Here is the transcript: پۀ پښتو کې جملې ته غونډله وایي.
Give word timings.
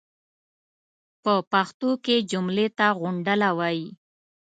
پۀ 1.23 1.33
پښتو 1.51 1.89
کې 2.03 2.15
جملې 2.31 2.67
ته 2.77 2.87
غونډله 2.99 3.49
وایي. 3.57 3.87